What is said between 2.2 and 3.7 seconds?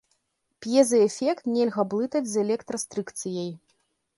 з электрастрыкцыяй.